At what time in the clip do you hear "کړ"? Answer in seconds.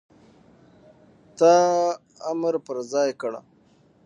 3.21-3.33